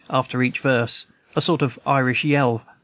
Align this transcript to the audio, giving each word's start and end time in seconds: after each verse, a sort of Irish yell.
after 0.09 0.41
each 0.41 0.57
verse, 0.61 1.05
a 1.35 1.41
sort 1.41 1.61
of 1.61 1.77
Irish 1.85 2.23
yell. 2.23 2.65